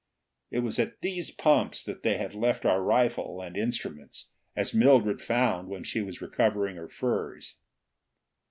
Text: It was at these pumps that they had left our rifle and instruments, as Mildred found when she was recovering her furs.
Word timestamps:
It 0.49 0.61
was 0.61 0.79
at 0.79 0.99
these 1.01 1.29
pumps 1.29 1.83
that 1.83 2.01
they 2.01 2.17
had 2.17 2.33
left 2.33 2.65
our 2.65 2.81
rifle 2.81 3.39
and 3.39 3.55
instruments, 3.55 4.31
as 4.55 4.73
Mildred 4.73 5.21
found 5.21 5.67
when 5.67 5.83
she 5.83 6.01
was 6.01 6.23
recovering 6.23 6.75
her 6.75 6.89
furs. 6.89 7.55